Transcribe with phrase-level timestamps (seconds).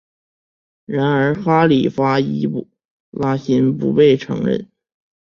[0.85, 2.67] 然而哈里发易卜
[3.11, 4.67] 拉欣不被承认。